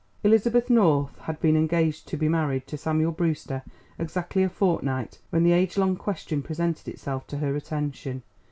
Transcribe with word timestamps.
Elizabeth 0.23 0.67
North 0.67 1.15
had 1.19 1.39
been 1.39 1.55
engaged 1.55 2.07
to 2.07 2.17
be 2.17 2.27
married 2.27 2.65
to 2.65 2.75
Samuel 2.75 3.11
Brewster 3.11 3.61
exactly 3.99 4.41
a 4.41 4.49
fortnight 4.49 5.19
when 5.29 5.43
the 5.43 5.51
age 5.53 5.77
long 5.77 5.95
question 5.95 6.41
presented 6.41 6.87
itself 6.87 7.27
to 7.27 7.37
her 7.37 7.55
attention. 7.55 8.23